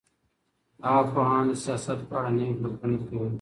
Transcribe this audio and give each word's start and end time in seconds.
هغه 0.87 1.03
پوهان 1.13 1.43
د 1.49 1.53
سياست 1.63 1.99
په 2.09 2.13
اړه 2.19 2.29
نوي 2.37 2.55
فکرونه 2.61 2.97
کوي. 3.07 3.27